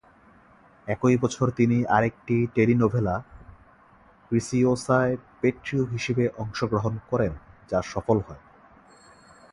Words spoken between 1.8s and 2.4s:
আরেকটি